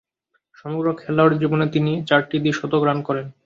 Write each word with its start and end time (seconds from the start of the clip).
সমগ্র 0.55 0.87
খেলোয়াড়ী 0.95 1.35
জীবনে 1.37 1.65
তিনি 1.75 1.91
চারটি 2.09 2.37
দ্বি-শতক 2.39 2.81
রান 2.85 2.99
করেন। 3.07 3.25